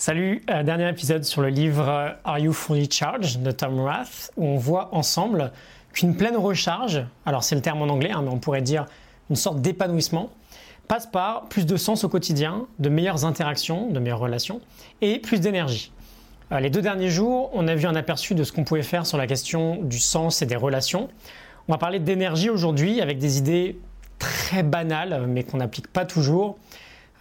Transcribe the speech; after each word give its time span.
Salut, 0.00 0.40
euh, 0.48 0.62
dernier 0.62 0.88
épisode 0.88 1.24
sur 1.24 1.42
le 1.42 1.48
livre 1.48 1.86
euh, 1.86 2.08
Are 2.24 2.38
You 2.38 2.54
Fully 2.54 2.90
Charged 2.90 3.42
de 3.42 3.50
Tom 3.50 3.80
Rath, 3.80 4.32
où 4.38 4.46
on 4.46 4.56
voit 4.56 4.88
ensemble 4.94 5.52
qu'une 5.92 6.16
pleine 6.16 6.38
recharge, 6.38 7.04
alors 7.26 7.44
c'est 7.44 7.54
le 7.54 7.60
terme 7.60 7.82
en 7.82 7.88
anglais, 7.88 8.10
hein, 8.10 8.22
mais 8.24 8.30
on 8.30 8.38
pourrait 8.38 8.62
dire 8.62 8.86
une 9.28 9.36
sorte 9.36 9.60
d'épanouissement, 9.60 10.30
passe 10.88 11.06
par 11.06 11.50
plus 11.50 11.66
de 11.66 11.76
sens 11.76 12.02
au 12.02 12.08
quotidien, 12.08 12.66
de 12.78 12.88
meilleures 12.88 13.26
interactions, 13.26 13.90
de 13.90 13.98
meilleures 14.00 14.20
relations 14.20 14.62
et 15.02 15.18
plus 15.18 15.38
d'énergie. 15.38 15.92
Euh, 16.50 16.60
les 16.60 16.70
deux 16.70 16.80
derniers 16.80 17.10
jours, 17.10 17.50
on 17.52 17.68
a 17.68 17.74
vu 17.74 17.86
un 17.86 17.94
aperçu 17.94 18.34
de 18.34 18.42
ce 18.42 18.52
qu'on 18.52 18.64
pouvait 18.64 18.82
faire 18.82 19.04
sur 19.04 19.18
la 19.18 19.26
question 19.26 19.82
du 19.82 19.98
sens 19.98 20.40
et 20.40 20.46
des 20.46 20.56
relations. 20.56 21.10
On 21.68 21.72
va 21.72 21.78
parler 21.78 21.98
d'énergie 21.98 22.48
aujourd'hui 22.48 23.02
avec 23.02 23.18
des 23.18 23.36
idées 23.36 23.78
très 24.18 24.62
banales, 24.62 25.26
mais 25.28 25.42
qu'on 25.44 25.58
n'applique 25.58 25.88
pas 25.88 26.06
toujours. 26.06 26.56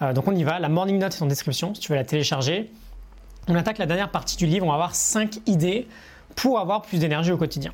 Euh, 0.01 0.13
donc 0.13 0.27
on 0.27 0.35
y 0.35 0.43
va, 0.43 0.59
la 0.59 0.69
morning 0.69 0.97
note 0.99 1.15
est 1.15 1.21
en 1.21 1.27
description 1.27 1.73
si 1.73 1.81
tu 1.81 1.91
veux 1.91 1.97
la 1.97 2.03
télécharger. 2.03 2.71
On 3.47 3.55
attaque 3.55 3.77
la 3.77 3.85
dernière 3.85 4.11
partie 4.11 4.37
du 4.37 4.45
livre, 4.45 4.65
on 4.65 4.69
va 4.69 4.75
avoir 4.75 4.95
5 4.95 5.39
idées 5.47 5.87
pour 6.35 6.59
avoir 6.59 6.81
plus 6.81 6.99
d'énergie 6.99 7.31
au 7.31 7.37
quotidien. 7.37 7.71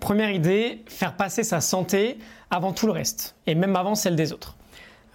Première 0.00 0.30
idée, 0.30 0.82
faire 0.86 1.14
passer 1.14 1.44
sa 1.44 1.60
santé 1.60 2.18
avant 2.50 2.72
tout 2.72 2.86
le 2.86 2.92
reste, 2.92 3.36
et 3.46 3.54
même 3.54 3.76
avant 3.76 3.94
celle 3.94 4.16
des 4.16 4.32
autres. 4.32 4.56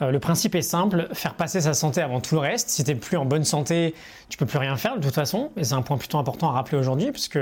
Euh, 0.02 0.12
le 0.12 0.20
principe 0.20 0.56
est 0.56 0.62
simple, 0.62 1.08
faire 1.14 1.34
passer 1.34 1.62
sa 1.62 1.74
santé 1.74 2.02
avant 2.02 2.22
tout 2.22 2.36
le 2.36 2.42
reste. 2.42 2.70
Si 2.70 2.84
tu 2.84 2.92
n'es 2.92 2.98
plus 2.98 3.18
en 3.18 3.26
bonne 3.26 3.44
santé, 3.44 3.96
tu 4.30 4.38
peux 4.38 4.46
plus 4.46 4.60
rien 4.60 4.78
faire 4.78 4.96
de 4.98 5.02
toute 5.02 5.14
façon. 5.14 5.52
Et 5.58 5.64
c'est 5.64 5.74
un 5.74 5.82
point 5.82 5.98
plutôt 5.98 6.20
important 6.20 6.50
à 6.50 6.54
rappeler 6.54 6.78
aujourd'hui, 6.78 7.12
puisque 7.12 7.40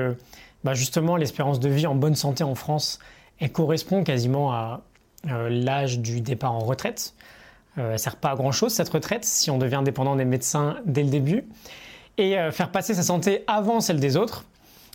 bah, 0.63 0.73
justement 0.73 1.17
l'espérance 1.17 1.59
de 1.59 1.69
vie 1.69 1.87
en 1.87 1.95
bonne 1.95 2.15
santé 2.15 2.43
en 2.43 2.55
France, 2.55 2.99
correspond 3.51 4.03
quasiment 4.03 4.53
à 4.53 4.81
euh, 5.29 5.49
l'âge 5.49 5.99
du 5.99 6.21
départ 6.21 6.53
en 6.53 6.59
retraite. 6.59 7.13
Euh, 7.77 7.97
sert 7.97 8.15
pas 8.15 8.31
à 8.31 8.35
grand 8.35 8.51
chose 8.51 8.73
cette 8.73 8.89
retraite 8.89 9.25
si 9.25 9.51
on 9.51 9.57
devient 9.57 9.81
dépendant 9.83 10.15
des 10.15 10.25
médecins 10.25 10.77
dès 10.85 11.03
le 11.03 11.09
début. 11.09 11.45
Et 12.17 12.37
euh, 12.37 12.51
faire 12.51 12.71
passer 12.71 12.93
sa 12.93 13.03
santé 13.03 13.43
avant 13.47 13.81
celle 13.81 13.99
des 13.99 14.15
autres, 14.15 14.45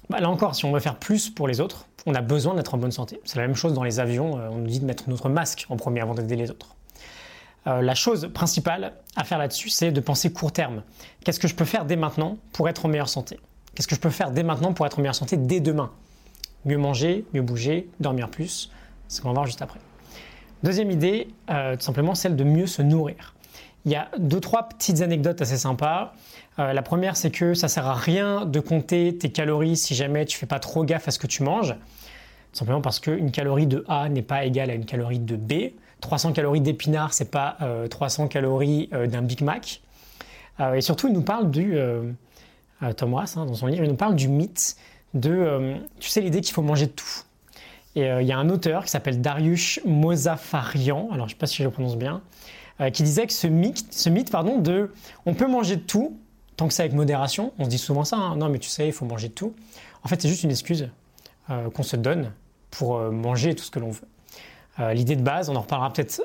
bah, 0.08 0.20
là 0.20 0.30
encore, 0.30 0.54
si 0.54 0.64
on 0.64 0.72
veut 0.72 0.80
faire 0.80 0.96
plus 0.96 1.28
pour 1.28 1.46
les 1.46 1.60
autres, 1.60 1.86
on 2.06 2.14
a 2.14 2.22
besoin 2.22 2.54
d'être 2.54 2.74
en 2.74 2.78
bonne 2.78 2.92
santé. 2.92 3.20
C'est 3.24 3.38
la 3.38 3.46
même 3.46 3.56
chose 3.56 3.74
dans 3.74 3.84
les 3.84 4.00
avions, 4.00 4.38
euh, 4.38 4.48
on 4.50 4.56
nous 4.56 4.66
dit 4.66 4.80
de 4.80 4.86
mettre 4.86 5.10
notre 5.10 5.28
masque 5.28 5.66
en 5.68 5.76
premier 5.76 6.00
avant 6.00 6.14
d'aider 6.14 6.36
les 6.36 6.50
autres. 6.50 6.74
la 7.66 7.94
chose 7.94 8.30
principale 8.32 8.94
à 9.16 9.24
faire 9.24 9.36
là-dessus, 9.36 9.68
c'est 9.68 9.92
de 9.92 10.00
penser 10.00 10.32
court 10.32 10.50
terme. 10.50 10.82
Qu'est-ce 11.22 11.38
que 11.38 11.48
je 11.48 11.54
peux 11.54 11.66
faire 11.66 11.84
dès 11.84 11.96
maintenant 11.96 12.38
pour 12.52 12.70
être 12.70 12.86
en 12.86 12.88
meilleure 12.88 13.10
santé? 13.10 13.38
Qu'est-ce 13.74 13.86
que 13.86 13.94
je 13.94 14.00
peux 14.00 14.10
faire 14.10 14.30
dès 14.30 14.42
maintenant 14.42 14.72
pour 14.72 14.86
être 14.86 14.98
en 14.98 15.02
meilleure 15.02 15.14
santé 15.14 15.36
dès 15.36 15.60
demain? 15.60 15.90
Mieux 16.64 16.78
manger, 16.78 17.26
mieux 17.34 17.42
bouger, 17.42 17.90
dormir 18.00 18.30
plus. 18.30 18.70
C'est 19.08 19.18
ce 19.18 19.22
qu'on 19.22 19.28
va 19.28 19.34
voir 19.34 19.46
juste 19.46 19.60
après. 19.60 19.78
Deuxième 20.62 20.90
idée, 20.90 21.28
euh, 21.48 21.74
tout 21.76 21.82
simplement 21.82 22.14
celle 22.14 22.36
de 22.36 22.44
mieux 22.44 22.66
se 22.66 22.82
nourrir. 22.82 23.34
Il 23.86 23.92
y 23.92 23.94
a 23.94 24.10
deux, 24.18 24.40
trois 24.40 24.68
petites 24.68 25.00
anecdotes 25.00 25.40
assez 25.40 25.56
sympas. 25.56 26.12
Euh, 26.58 26.74
la 26.74 26.82
première, 26.82 27.16
c'est 27.16 27.30
que 27.30 27.54
ça 27.54 27.66
sert 27.68 27.86
à 27.86 27.94
rien 27.94 28.44
de 28.44 28.60
compter 28.60 29.16
tes 29.16 29.30
calories 29.30 29.78
si 29.78 29.94
jamais 29.94 30.26
tu 30.26 30.36
fais 30.36 30.44
pas 30.44 30.58
trop 30.58 30.84
gaffe 30.84 31.08
à 31.08 31.12
ce 31.12 31.18
que 31.18 31.26
tu 31.26 31.42
manges. 31.42 31.74
simplement 32.52 32.82
parce 32.82 33.00
qu'une 33.00 33.30
calorie 33.30 33.66
de 33.66 33.86
A 33.88 34.10
n'est 34.10 34.20
pas 34.20 34.44
égale 34.44 34.68
à 34.68 34.74
une 34.74 34.84
calorie 34.84 35.18
de 35.18 35.36
B. 35.36 35.72
300 36.02 36.32
calories 36.32 36.60
d'épinards, 36.60 37.14
c'est 37.14 37.30
pas 37.30 37.56
300 37.88 38.24
euh, 38.24 38.28
calories 38.28 38.90
d'un 38.92 39.22
Big 39.22 39.42
Mac. 39.42 39.80
et 40.74 40.80
surtout, 40.82 41.08
il 41.08 41.14
nous 41.14 41.22
parle 41.22 41.50
du. 41.50 41.78
Thomas, 42.96 43.34
hein, 43.36 43.46
parle 43.96 44.16
du 44.16 44.28
mythe 44.28 44.76
de. 45.14 45.74
tu 46.00 46.08
sais, 46.10 46.20
l'idée 46.20 46.40
qu'il 46.42 46.54
faut 46.54 46.62
manger 46.62 46.88
tout. 46.88 47.24
Et 47.96 48.04
euh, 48.04 48.22
il 48.22 48.28
y 48.28 48.32
a 48.32 48.38
un 48.38 48.48
auteur 48.48 48.84
qui 48.84 48.90
s'appelle 48.90 49.20
Darius 49.20 49.80
Mozafarian, 49.84 51.08
alors 51.12 51.28
je 51.28 51.34
ne 51.34 51.36
sais 51.36 51.40
pas 51.40 51.46
si 51.46 51.56
je 51.56 51.64
le 51.64 51.70
prononce 51.70 51.96
bien, 51.96 52.22
euh, 52.80 52.90
qui 52.90 53.02
disait 53.02 53.26
que 53.26 53.32
ce 53.32 53.46
mythe, 53.46 53.92
ce 53.92 54.08
mythe 54.08 54.30
pardon, 54.30 54.58
de 54.58 54.92
on 55.26 55.34
peut 55.34 55.48
manger 55.48 55.76
de 55.76 55.82
tout, 55.82 56.16
tant 56.56 56.68
que 56.68 56.74
c'est 56.74 56.82
avec 56.82 56.94
modération, 56.94 57.52
on 57.58 57.64
se 57.64 57.68
dit 57.68 57.78
souvent 57.78 58.04
ça, 58.04 58.16
hein. 58.16 58.36
non 58.36 58.48
mais 58.48 58.58
tu 58.58 58.68
sais, 58.68 58.86
il 58.86 58.92
faut 58.92 59.06
manger 59.06 59.28
de 59.28 59.34
tout. 59.34 59.54
En 60.04 60.08
fait, 60.08 60.22
c'est 60.22 60.28
juste 60.28 60.44
une 60.44 60.50
excuse 60.50 60.88
euh, 61.50 61.68
qu'on 61.70 61.82
se 61.82 61.96
donne 61.96 62.32
pour 62.70 63.00
manger 63.00 63.56
tout 63.56 63.64
ce 63.64 63.70
que 63.72 63.80
l'on 63.80 63.90
veut. 63.90 64.06
L'idée 64.94 65.16
de 65.16 65.22
base, 65.22 65.50
on 65.50 65.56
en 65.56 65.60
reparlera 65.62 65.92
peut-être 65.92 66.22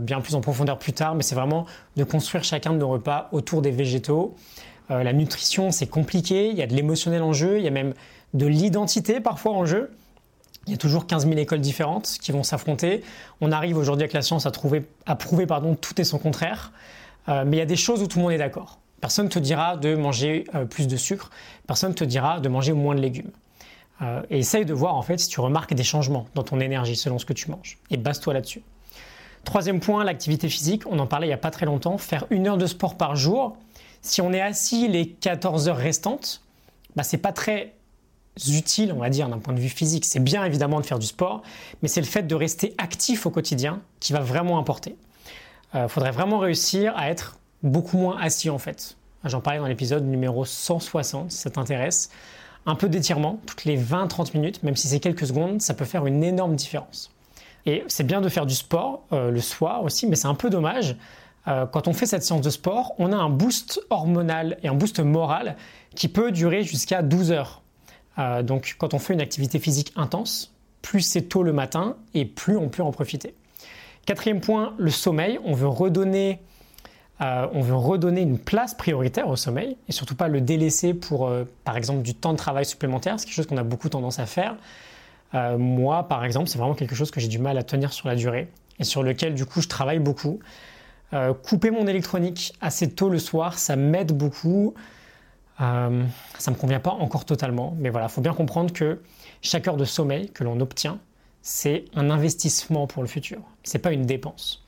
bien 0.00 0.20
plus 0.20 0.36
en 0.36 0.40
profondeur 0.40 0.78
plus 0.78 0.92
tard, 0.92 1.16
mais 1.16 1.24
c'est 1.24 1.34
vraiment 1.34 1.66
de 1.96 2.04
construire 2.04 2.44
chacun 2.44 2.72
de 2.72 2.78
nos 2.78 2.88
repas 2.88 3.28
autour 3.32 3.60
des 3.60 3.72
végétaux. 3.72 4.36
la 4.88 5.12
nutrition, 5.12 5.72
c'est 5.72 5.88
compliqué, 5.88 6.48
il 6.48 6.56
y 6.56 6.62
a 6.62 6.68
de 6.68 6.74
l'émotionnel 6.74 7.22
en 7.22 7.32
jeu, 7.32 7.58
il 7.58 7.64
y 7.64 7.68
a 7.68 7.72
même 7.72 7.92
de 8.34 8.46
l'identité 8.46 9.20
parfois 9.20 9.52
en 9.52 9.66
jeu. 9.66 9.90
Il 10.66 10.72
y 10.72 10.74
a 10.74 10.76
toujours 10.76 11.06
15 11.06 11.26
000 11.26 11.38
écoles 11.38 11.60
différentes 11.60 12.18
qui 12.20 12.32
vont 12.32 12.42
s'affronter. 12.42 13.02
On 13.40 13.50
arrive 13.50 13.76
aujourd'hui 13.76 14.04
avec 14.04 14.12
la 14.12 14.22
science 14.22 14.46
à, 14.46 14.50
prouver 14.50 15.46
pardon, 15.46 15.74
tout 15.74 15.98
et 16.00 16.04
son 16.04 16.18
contraire. 16.18 16.72
Euh, 17.28 17.44
mais 17.46 17.56
il 17.56 17.58
y 17.60 17.62
a 17.62 17.66
des 17.66 17.76
choses 17.76 18.02
où 18.02 18.06
tout 18.06 18.18
le 18.18 18.24
monde 18.24 18.32
est 18.32 18.38
d'accord. 18.38 18.78
Personne 19.00 19.26
ne 19.26 19.30
te 19.30 19.38
dira 19.38 19.76
de 19.76 19.94
manger 19.94 20.44
euh, 20.54 20.66
plus 20.66 20.86
de 20.86 20.96
sucre. 20.96 21.30
Personne 21.66 21.90
ne 21.90 21.94
te 21.94 22.04
dira 22.04 22.40
de 22.40 22.48
manger 22.48 22.72
moins 22.72 22.94
de 22.94 23.00
légumes. 23.00 23.30
Euh, 24.02 24.22
essaye 24.30 24.64
de 24.64 24.72
voir 24.72 24.94
en 24.94 25.02
fait 25.02 25.18
si 25.18 25.28
tu 25.28 25.40
remarques 25.40 25.74
des 25.74 25.84
changements 25.84 26.26
dans 26.34 26.42
ton 26.42 26.60
énergie 26.60 26.96
selon 26.96 27.18
ce 27.18 27.24
que 27.24 27.32
tu 27.32 27.50
manges. 27.50 27.78
Et 27.90 27.96
base-toi 27.96 28.34
là-dessus. 28.34 28.62
Troisième 29.44 29.80
point, 29.80 30.04
l'activité 30.04 30.48
physique. 30.48 30.82
On 30.86 30.98
en 30.98 31.06
parlait 31.06 31.26
il 31.26 31.30
n'y 31.30 31.34
a 31.34 31.38
pas 31.38 31.50
très 31.50 31.66
longtemps. 31.66 31.96
Faire 31.96 32.26
une 32.30 32.46
heure 32.46 32.58
de 32.58 32.66
sport 32.66 32.96
par 32.96 33.16
jour. 33.16 33.56
Si 34.02 34.20
on 34.20 34.32
est 34.32 34.40
assis 34.40 34.88
les 34.88 35.08
14 35.08 35.68
heures 35.68 35.76
restantes, 35.76 36.42
bah, 36.96 37.02
c'est 37.02 37.18
pas 37.18 37.32
très 37.32 37.74
utiles, 38.48 38.92
on 38.92 39.00
va 39.00 39.10
dire, 39.10 39.28
d'un 39.28 39.38
point 39.38 39.54
de 39.54 39.60
vue 39.60 39.68
physique. 39.68 40.04
C'est 40.06 40.22
bien 40.22 40.44
évidemment 40.44 40.80
de 40.80 40.86
faire 40.86 40.98
du 40.98 41.06
sport, 41.06 41.42
mais 41.82 41.88
c'est 41.88 42.00
le 42.00 42.06
fait 42.06 42.22
de 42.22 42.34
rester 42.34 42.74
actif 42.78 43.26
au 43.26 43.30
quotidien 43.30 43.80
qui 43.98 44.12
va 44.12 44.20
vraiment 44.20 44.58
importer. 44.58 44.96
Il 45.74 45.80
euh, 45.80 45.88
faudrait 45.88 46.10
vraiment 46.10 46.38
réussir 46.38 46.92
à 46.96 47.10
être 47.10 47.38
beaucoup 47.62 47.98
moins 47.98 48.18
assis 48.18 48.50
en 48.50 48.58
fait. 48.58 48.96
J'en 49.24 49.40
parlais 49.40 49.58
dans 49.58 49.66
l'épisode 49.66 50.04
numéro 50.04 50.44
160 50.44 51.30
si 51.30 51.38
ça 51.38 51.50
t'intéresse. 51.50 52.10
Un 52.66 52.74
peu 52.74 52.88
d'étirement 52.88 53.40
toutes 53.46 53.64
les 53.64 53.78
20-30 53.78 54.36
minutes, 54.36 54.62
même 54.62 54.76
si 54.76 54.88
c'est 54.88 55.00
quelques 55.00 55.26
secondes, 55.26 55.60
ça 55.60 55.74
peut 55.74 55.84
faire 55.84 56.06
une 56.06 56.22
énorme 56.22 56.56
différence. 56.56 57.10
Et 57.66 57.84
c'est 57.88 58.04
bien 58.04 58.20
de 58.20 58.28
faire 58.28 58.46
du 58.46 58.54
sport 58.54 59.04
euh, 59.12 59.30
le 59.30 59.40
soir 59.40 59.82
aussi, 59.84 60.06
mais 60.06 60.16
c'est 60.16 60.28
un 60.28 60.34
peu 60.34 60.50
dommage. 60.50 60.96
Euh, 61.48 61.66
quand 61.66 61.88
on 61.88 61.92
fait 61.92 62.06
cette 62.06 62.22
séance 62.22 62.42
de 62.42 62.50
sport, 62.50 62.94
on 62.98 63.12
a 63.12 63.16
un 63.16 63.30
boost 63.30 63.80
hormonal 63.90 64.58
et 64.62 64.68
un 64.68 64.74
boost 64.74 65.00
moral 65.00 65.56
qui 65.94 66.08
peut 66.08 66.32
durer 66.32 66.62
jusqu'à 66.62 67.02
12 67.02 67.32
heures. 67.32 67.62
Euh, 68.18 68.42
donc 68.42 68.76
quand 68.78 68.94
on 68.94 68.98
fait 68.98 69.14
une 69.14 69.20
activité 69.20 69.58
physique 69.58 69.92
intense, 69.96 70.52
plus 70.82 71.02
c'est 71.02 71.22
tôt 71.22 71.42
le 71.42 71.52
matin 71.52 71.96
et 72.14 72.24
plus 72.24 72.56
on 72.56 72.68
peut 72.68 72.82
en 72.82 72.92
profiter. 72.92 73.34
Quatrième 74.06 74.40
point, 74.40 74.74
le 74.78 74.90
sommeil. 74.90 75.38
On 75.44 75.52
veut 75.52 75.68
redonner, 75.68 76.40
euh, 77.20 77.46
on 77.52 77.60
veut 77.60 77.76
redonner 77.76 78.22
une 78.22 78.38
place 78.38 78.74
prioritaire 78.74 79.28
au 79.28 79.36
sommeil 79.36 79.76
et 79.88 79.92
surtout 79.92 80.14
pas 80.14 80.28
le 80.28 80.40
délaisser 80.40 80.94
pour, 80.94 81.28
euh, 81.28 81.44
par 81.64 81.76
exemple, 81.76 82.02
du 82.02 82.14
temps 82.14 82.32
de 82.32 82.38
travail 82.38 82.64
supplémentaire. 82.64 83.18
C'est 83.18 83.26
quelque 83.26 83.34
chose 83.34 83.46
qu'on 83.46 83.58
a 83.58 83.62
beaucoup 83.62 83.88
tendance 83.88 84.18
à 84.18 84.26
faire. 84.26 84.56
moi, 85.58 86.08
par 86.08 86.24
exemple, 86.24 86.48
c'est 86.48 86.58
vraiment 86.58 86.74
quelque 86.74 86.96
chose 86.96 87.12
que 87.12 87.20
j'ai 87.20 87.28
du 87.28 87.38
mal 87.38 87.56
à 87.56 87.62
tenir 87.62 87.92
sur 87.92 88.08
la 88.08 88.16
durée 88.16 88.48
et 88.80 88.84
sur 88.84 89.04
lequel, 89.04 89.34
du 89.34 89.46
coup, 89.46 89.60
je 89.60 89.68
travaille 89.68 90.00
beaucoup. 90.00 90.40
couper 91.44 91.70
mon 91.70 91.86
électronique 91.86 92.52
assez 92.60 92.90
tôt 92.90 93.08
le 93.08 93.20
soir, 93.20 93.56
ça 93.56 93.76
m'aide 93.76 94.10
beaucoup. 94.10 94.74
Euh, 95.60 96.04
ça 96.38 96.50
ne 96.50 96.56
me 96.56 96.60
convient 96.60 96.80
pas 96.80 96.92
encore 96.92 97.24
totalement, 97.24 97.74
mais 97.78 97.90
voilà, 97.90 98.06
il 98.06 98.12
faut 98.12 98.20
bien 98.20 98.32
comprendre 98.32 98.72
que 98.72 99.02
chaque 99.42 99.68
heure 99.68 99.76
de 99.76 99.84
sommeil 99.84 100.30
que 100.30 100.44
l'on 100.44 100.60
obtient, 100.60 100.98
c'est 101.42 101.84
un 101.94 102.10
investissement 102.10 102.86
pour 102.86 103.02
le 103.02 103.08
futur. 103.08 103.40
Ce 103.64 103.76
n'est 103.76 103.82
pas 103.82 103.92
une 103.92 104.06
dépense. 104.06 104.64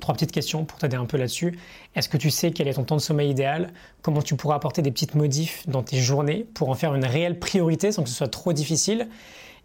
Trois 0.00 0.14
petites 0.14 0.32
questions 0.32 0.64
pour 0.64 0.78
t'aider 0.78 0.96
un 0.96 1.06
peu 1.06 1.16
là-dessus. 1.16 1.58
Est-ce 1.94 2.08
que 2.08 2.16
tu 2.16 2.30
sais 2.30 2.50
quel 2.50 2.68
est 2.68 2.74
ton 2.74 2.84
temps 2.84 2.96
de 2.96 3.00
sommeil 3.00 3.30
idéal? 3.30 3.72
Comment 4.02 4.20
tu 4.20 4.36
pourras 4.36 4.56
apporter 4.56 4.82
des 4.82 4.90
petites 4.90 5.14
modifs 5.14 5.66
dans 5.68 5.82
tes 5.82 5.98
journées 5.98 6.46
pour 6.54 6.68
en 6.68 6.74
faire 6.74 6.94
une 6.94 7.04
réelle 7.04 7.38
priorité 7.38 7.92
sans 7.92 8.02
que 8.02 8.08
ce 8.08 8.14
soit 8.14 8.28
trop 8.28 8.52
difficile? 8.52 9.08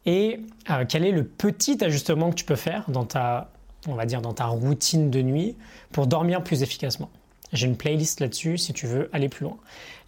Et 0.05 0.39
euh, 0.69 0.85
quel 0.87 1.05
est 1.05 1.11
le 1.11 1.25
petit 1.25 1.83
ajustement 1.83 2.29
que 2.29 2.35
tu 2.35 2.45
peux 2.45 2.55
faire 2.55 2.89
dans 2.89 3.05
ta, 3.05 3.51
on 3.87 3.93
va 3.93 4.05
dire, 4.05 4.21
dans 4.21 4.33
ta 4.33 4.45
routine 4.45 5.11
de 5.11 5.21
nuit 5.21 5.57
pour 5.91 6.07
dormir 6.07 6.43
plus 6.43 6.63
efficacement? 6.63 7.09
J'ai 7.53 7.67
une 7.67 7.77
playlist 7.77 8.19
là-dessus 8.19 8.57
si 8.57 8.73
tu 8.73 8.87
veux 8.87 9.09
aller 9.13 9.29
plus 9.29 9.43
loin. 9.43 9.57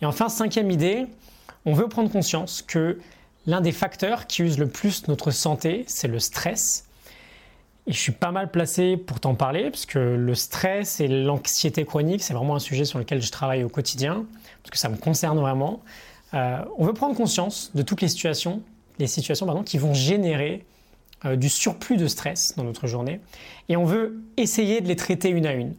Et 0.02 0.06
enfin, 0.06 0.30
cinquième 0.30 0.72
idée, 0.72 1.08
on 1.66 1.74
veut 1.74 1.88
prendre 1.88 2.10
conscience 2.10 2.62
que 2.62 3.00
l'un 3.46 3.62
des 3.62 3.72
facteurs 3.72 4.28
qui 4.28 4.44
use 4.44 4.58
le 4.58 4.68
plus 4.68 5.08
notre 5.08 5.32
santé, 5.32 5.84
c'est 5.88 6.08
le 6.08 6.20
stress. 6.20 6.86
Et 7.86 7.92
je 7.92 8.00
suis 8.00 8.14
pas 8.14 8.32
mal 8.32 8.50
placé 8.50 8.96
pour 8.96 9.20
t'en 9.20 9.36
parler, 9.36 9.70
parce 9.70 9.86
que 9.86 10.00
le 10.00 10.36
stress 10.36 11.02
et 11.02 11.08
l'anxiété 11.08 11.84
chronique, 11.84 12.24
c'est 12.24 12.34
vraiment 12.34 12.56
un 12.56 12.60
sujet 12.60 12.86
sur 12.86 12.98
lequel 12.98 13.22
je 13.22 13.30
travaille 13.32 13.64
au 13.64 13.70
quotidien, 13.70 14.26
parce 14.62 14.72
que 14.72 14.78
ça 14.78 14.88
me 14.88 14.96
concerne 14.96 15.40
vraiment. 15.40 15.82
Euh, 16.34 16.64
on 16.78 16.86
veut 16.86 16.94
prendre 16.94 17.16
conscience 17.16 17.72
de 17.76 17.82
toutes 17.82 18.02
les 18.02 18.08
situations, 18.08 18.62
les 19.00 19.08
situations 19.08 19.46
pardon, 19.46 19.64
qui 19.64 19.78
vont 19.78 19.94
générer 19.94 20.66
euh, 21.26 21.36
du 21.36 21.50
surplus 21.50 21.98
de 21.98 22.08
stress 22.08 22.56
dans 22.56 22.64
notre 22.64 22.88
journée, 22.88 23.20
et 23.68 23.76
on 23.76 23.84
veut 23.84 24.22
essayer 24.38 24.80
de 24.80 24.88
les 24.88 24.96
traiter 24.96 25.30
une 25.30 25.46
à 25.46 25.54
une. 25.54 25.76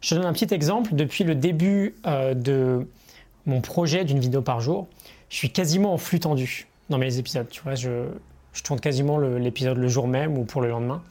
Je 0.00 0.14
donne 0.14 0.24
un 0.24 0.32
petit 0.32 0.52
exemple. 0.52 0.94
Depuis 0.94 1.24
le 1.24 1.34
début 1.34 1.96
euh, 2.06 2.34
de 2.34 2.86
mon 3.46 3.60
projet 3.60 4.04
d'une 4.04 4.18
vidéo 4.18 4.42
par 4.42 4.60
jour, 4.60 4.86
je 5.28 5.36
suis 5.36 5.50
quasiment 5.50 5.94
en 5.94 5.98
flux 5.98 6.20
tendu 6.20 6.66
dans 6.90 6.98
mes 6.98 7.18
épisodes. 7.18 7.46
Je, 7.74 8.08
tourne 8.62 8.80
quasiment 8.80 9.18
l'épisode 9.18 9.76
le, 9.76 9.88
jour 9.88 10.08
même 10.08 10.38
ou 10.38 10.44
pour 10.44 10.62
le 10.62 10.68
lendemain. 10.68 11.02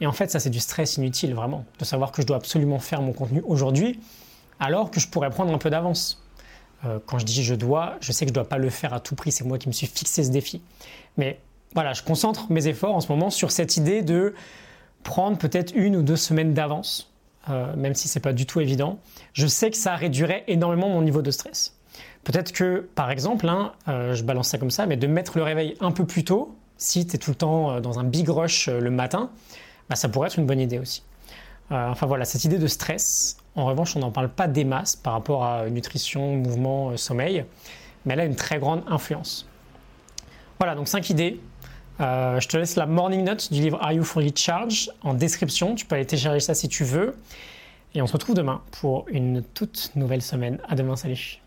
Et 0.00 0.06
en 0.06 0.12
fait, 0.12 0.30
ça, 0.30 0.40
c'est 0.40 0.50
du 0.50 0.60
stress 0.60 0.96
inutile, 0.96 1.34
vraiment, 1.34 1.64
de 1.78 1.84
savoir 1.84 2.12
que 2.12 2.22
je 2.22 2.26
dois 2.26 2.36
absolument 2.36 2.78
faire 2.78 3.02
mon 3.02 3.12
contenu 3.12 3.42
aujourd'hui, 3.46 4.00
alors 4.60 4.90
que 4.90 5.00
je 5.00 5.08
pourrais 5.08 5.30
prendre 5.30 5.52
un 5.52 5.58
peu 5.58 5.70
d'avance. 5.70 6.22
Euh, 6.84 6.98
quand 7.04 7.18
je 7.18 7.24
dis 7.24 7.42
je 7.42 7.54
dois, 7.54 7.96
je 8.00 8.12
sais 8.12 8.24
que 8.24 8.28
je 8.28 8.32
ne 8.32 8.34
dois 8.34 8.48
pas 8.48 8.58
le 8.58 8.70
faire 8.70 8.94
à 8.94 9.00
tout 9.00 9.16
prix, 9.16 9.32
c'est 9.32 9.44
moi 9.44 9.58
qui 9.58 9.68
me 9.68 9.72
suis 9.72 9.86
fixé 9.86 10.22
ce 10.22 10.30
défi. 10.30 10.62
Mais 11.16 11.40
voilà, 11.74 11.92
je 11.92 12.02
concentre 12.02 12.50
mes 12.50 12.68
efforts 12.68 12.94
en 12.94 13.00
ce 13.00 13.08
moment 13.08 13.30
sur 13.30 13.50
cette 13.50 13.76
idée 13.76 14.02
de 14.02 14.34
prendre 15.02 15.38
peut-être 15.38 15.72
une 15.74 15.96
ou 15.96 16.02
deux 16.02 16.16
semaines 16.16 16.54
d'avance, 16.54 17.07
euh, 17.50 17.74
même 17.76 17.94
si 17.94 18.08
ce 18.08 18.18
n'est 18.18 18.22
pas 18.22 18.32
du 18.32 18.46
tout 18.46 18.60
évident. 18.60 18.98
Je 19.32 19.46
sais 19.46 19.70
que 19.70 19.76
ça 19.76 19.94
réduirait 19.96 20.44
énormément 20.48 20.88
mon 20.88 21.02
niveau 21.02 21.22
de 21.22 21.30
stress. 21.30 21.74
Peut-être 22.24 22.52
que, 22.52 22.88
par 22.94 23.10
exemple, 23.10 23.48
hein, 23.48 23.72
euh, 23.88 24.14
je 24.14 24.22
balance 24.22 24.48
ça 24.48 24.58
comme 24.58 24.70
ça, 24.70 24.86
mais 24.86 24.96
de 24.96 25.06
mettre 25.06 25.38
le 25.38 25.44
réveil 25.44 25.74
un 25.80 25.92
peu 25.92 26.04
plus 26.04 26.24
tôt, 26.24 26.54
si 26.76 27.06
tu 27.06 27.16
es 27.16 27.18
tout 27.18 27.30
le 27.30 27.36
temps 27.36 27.80
dans 27.80 27.98
un 27.98 28.04
big 28.04 28.28
rush 28.28 28.68
le 28.68 28.90
matin, 28.90 29.30
bah, 29.88 29.96
ça 29.96 30.08
pourrait 30.08 30.28
être 30.28 30.38
une 30.38 30.46
bonne 30.46 30.60
idée 30.60 30.78
aussi. 30.78 31.02
enfin 31.70 32.06
voilà, 32.06 32.24
cette 32.24 32.44
idée 32.44 32.58
de 32.58 32.66
stress, 32.68 33.36
en 33.56 33.64
revanche, 33.64 33.96
on 33.96 34.00
n'en 34.00 34.12
parle 34.12 34.28
pas 34.28 34.46
des 34.46 34.64
masses 34.64 34.94
par 34.94 35.14
rapport 35.14 35.44
à 35.44 35.68
nutrition, 35.70 36.36
mouvement, 36.36 36.96
sommeil, 36.96 37.44
mais 38.04 38.14
elle 38.14 38.20
a 38.20 38.24
une 38.24 38.36
très 38.36 38.58
grande 38.58 38.84
influence. 38.86 39.48
Voilà, 40.58 40.74
donc 40.74 40.88
5 40.88 41.10
idées. 41.10 41.40
Euh, 42.00 42.38
je 42.38 42.48
te 42.48 42.56
laisse 42.56 42.76
la 42.76 42.86
morning 42.86 43.24
note 43.24 43.52
du 43.52 43.60
livre 43.60 43.78
Are 43.80 43.92
You 43.92 44.04
Fully 44.04 44.32
Charged 44.34 44.92
en 45.02 45.14
description. 45.14 45.74
Tu 45.74 45.84
peux 45.84 45.96
aller 45.96 46.06
télécharger 46.06 46.40
ça 46.40 46.54
si 46.54 46.68
tu 46.68 46.84
veux. 46.84 47.16
Et 47.94 48.02
on 48.02 48.06
se 48.06 48.12
retrouve 48.12 48.36
demain 48.36 48.62
pour 48.80 49.06
une 49.08 49.42
toute 49.42 49.90
nouvelle 49.96 50.22
semaine. 50.22 50.58
À 50.68 50.76
demain, 50.76 50.94
salut. 50.94 51.40